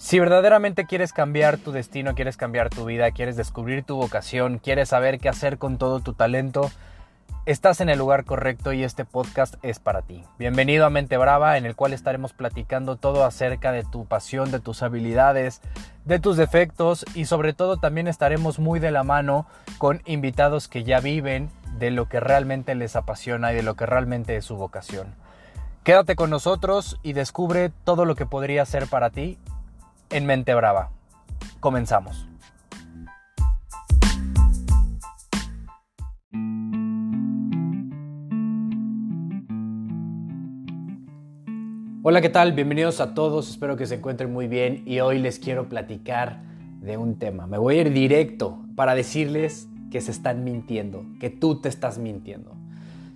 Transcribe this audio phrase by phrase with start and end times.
[0.00, 4.88] Si verdaderamente quieres cambiar tu destino, quieres cambiar tu vida, quieres descubrir tu vocación, quieres
[4.88, 6.70] saber qué hacer con todo tu talento,
[7.44, 10.24] estás en el lugar correcto y este podcast es para ti.
[10.38, 14.58] Bienvenido a Mente Brava, en el cual estaremos platicando todo acerca de tu pasión, de
[14.58, 15.60] tus habilidades,
[16.06, 19.46] de tus defectos y sobre todo también estaremos muy de la mano
[19.76, 23.84] con invitados que ya viven de lo que realmente les apasiona y de lo que
[23.84, 25.14] realmente es su vocación.
[25.84, 29.38] Quédate con nosotros y descubre todo lo que podría ser para ti
[30.10, 30.90] en Mente Brava.
[31.60, 32.26] Comenzamos.
[42.02, 42.52] Hola, ¿qué tal?
[42.52, 46.40] Bienvenidos a todos, espero que se encuentren muy bien y hoy les quiero platicar
[46.80, 47.46] de un tema.
[47.46, 51.98] Me voy a ir directo para decirles que se están mintiendo, que tú te estás
[51.98, 52.59] mintiendo.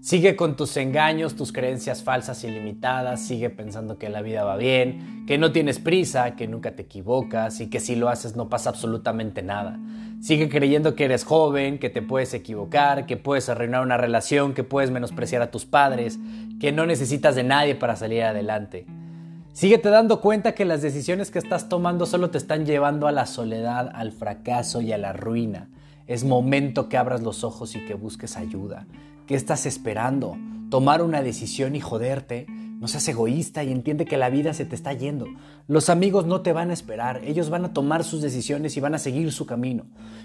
[0.00, 5.26] Sigue con tus engaños, tus creencias falsas ilimitadas, sigue pensando que la vida va bien,
[5.26, 8.70] que no tienes prisa, que nunca te equivocas y que si lo haces no pasa
[8.70, 9.78] absolutamente nada.
[10.22, 14.64] Sigue creyendo que eres joven, que te puedes equivocar, que puedes arruinar una relación, que
[14.64, 16.18] puedes menospreciar a tus padres,
[16.58, 18.86] que no necesitas de nadie para salir adelante.
[19.52, 23.26] Síguete dando cuenta que las decisiones que estás tomando solo te están llevando a la
[23.26, 25.68] soledad, al fracaso y a la ruina.
[26.10, 28.84] Es momento que abras los ojos y que busques ayuda.
[29.28, 30.36] ¿Qué estás esperando?
[30.68, 32.46] Tomar una decisión y joderte.
[32.48, 35.26] No seas egoísta y entiende que la vida se te está yendo.
[35.68, 38.96] Los amigos no te van a esperar, ellos van a tomar sus decisiones y van
[38.96, 39.84] a seguir su camino.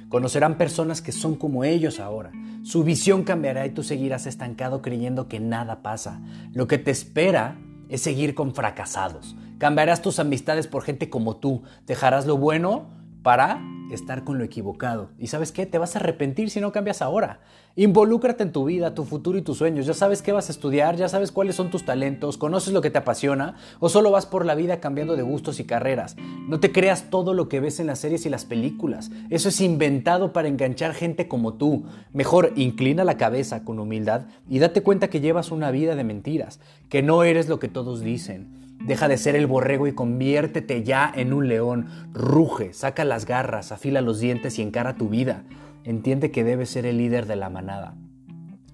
[0.09, 2.31] Conocerán personas que son como ellos ahora.
[2.63, 6.19] Su visión cambiará y tú seguirás estancado creyendo que nada pasa.
[6.51, 9.35] Lo que te espera es seguir con fracasados.
[9.59, 11.61] Cambiarás tus amistades por gente como tú.
[11.85, 12.89] Dejarás lo bueno
[13.21, 15.09] para estar con lo equivocado.
[15.19, 15.65] ¿Y sabes qué?
[15.65, 17.39] Te vas a arrepentir si no cambias ahora.
[17.75, 19.85] Involúcrate en tu vida, tu futuro y tus sueños.
[19.85, 22.89] Ya sabes qué vas a estudiar, ya sabes cuáles son tus talentos, conoces lo que
[22.89, 26.15] te apasiona o solo vas por la vida cambiando de gustos y carreras.
[26.47, 29.11] No te creas todo lo que ves en las series y las películas.
[29.29, 31.83] Eso es inventado para enganchar gente como tú.
[32.13, 36.59] Mejor inclina la cabeza con humildad y date cuenta que llevas una vida de mentiras,
[36.89, 38.64] que no eres lo que todos dicen.
[38.79, 41.87] Deja de ser el borrego y conviértete ya en un león.
[42.13, 45.43] Ruge, saca las garras, afila los dientes y encara tu vida.
[45.83, 47.95] Entiende que debes ser el líder de la manada.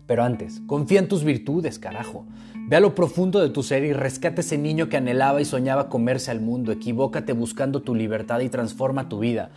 [0.07, 2.25] Pero antes, confía en tus virtudes, carajo.
[2.67, 5.87] Ve a lo profundo de tu ser y rescate ese niño que anhelaba y soñaba
[5.87, 6.73] comerse al mundo.
[6.73, 9.51] Equivócate buscando tu libertad y transforma tu vida.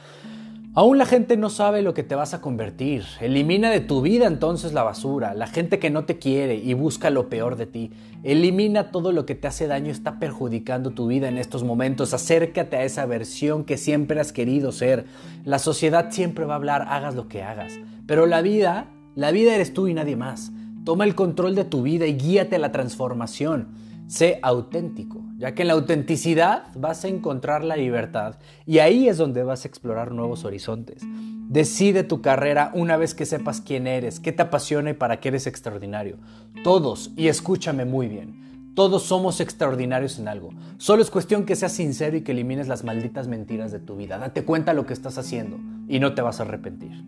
[0.77, 3.05] Aún la gente no sabe lo que te vas a convertir.
[3.21, 7.11] Elimina de tu vida entonces la basura, la gente que no te quiere y busca
[7.11, 7.93] lo peor de ti.
[8.25, 12.13] Elimina todo lo que te hace daño está perjudicando tu vida en estos momentos.
[12.13, 15.05] Acércate a esa versión que siempre has querido ser.
[15.45, 17.79] La sociedad siempre va a hablar, hagas lo que hagas.
[18.09, 20.51] Pero la vida, la vida eres tú y nadie más.
[20.85, 23.69] Toma el control de tu vida y guíate a la transformación.
[24.09, 29.19] Sé auténtico, ya que en la autenticidad vas a encontrar la libertad y ahí es
[29.19, 31.03] donde vas a explorar nuevos horizontes.
[31.51, 35.29] Decide tu carrera una vez que sepas quién eres, qué te apasiona y para qué
[35.29, 36.17] eres extraordinario.
[36.63, 40.49] Todos, y escúchame muy bien, todos somos extraordinarios en algo.
[40.79, 44.17] Solo es cuestión que seas sincero y que elimines las malditas mentiras de tu vida.
[44.17, 47.05] Date cuenta lo que estás haciendo y no te vas a arrepentir.